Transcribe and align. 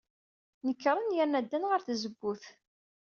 Nekren 0.67 1.15
yerna 1.15 1.39
ddan 1.45 1.63
ɣer 1.69 1.81
tzewwut. 1.83 2.43